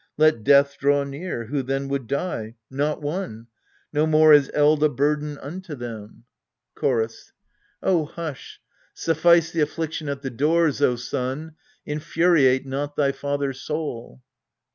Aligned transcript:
Let 0.17 0.43
death 0.43 0.77
draw 0.79 1.03
near 1.03 1.45
who 1.45 1.61
then 1.61 1.87
would 1.89 2.07
die? 2.07 2.55
Not 2.71 3.03
one 3.03 3.45
No 3.93 4.07
more 4.07 4.33
is 4.33 4.49
eld 4.51 4.83
a 4.83 4.89
burden 4.89 5.37
unt< 5.37 5.67
them. 5.67 6.23
ALCESTIS 6.73 6.73
221 6.73 6.73
Chorus. 6.73 7.33
Oh, 7.83 8.05
hush! 8.05 8.61
Suffice 8.95 9.51
the 9.51 9.61
affliction 9.61 10.09
at 10.09 10.23
the 10.23 10.31
doors, 10.31 10.81
O 10.81 10.95
son, 10.95 11.53
infuriate 11.85 12.65
not 12.65 12.95
thy 12.95 13.11
father's 13.11 13.61
soul. 13.61 14.23